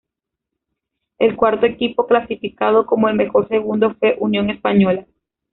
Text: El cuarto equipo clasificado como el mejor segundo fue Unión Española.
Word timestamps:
El 1.19 1.35
cuarto 1.35 1.67
equipo 1.67 2.07
clasificado 2.07 2.87
como 2.87 3.07
el 3.07 3.13
mejor 3.13 3.47
segundo 3.49 3.93
fue 3.99 4.17
Unión 4.19 4.49
Española. 4.49 5.05